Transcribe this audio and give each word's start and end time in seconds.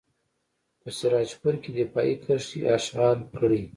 په 0.81 0.89
سراج 0.97 1.29
پور 1.39 1.55
کې 1.63 1.71
دفاعي 1.79 2.15
کرښې 2.23 2.59
اشغال 2.77 3.19
کړئ. 3.37 3.61